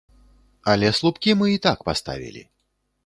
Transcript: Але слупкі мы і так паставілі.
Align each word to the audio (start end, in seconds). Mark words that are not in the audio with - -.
Але 0.71 0.89
слупкі 0.99 1.35
мы 1.41 1.53
і 1.57 1.59
так 1.67 1.85
паставілі. 1.91 2.43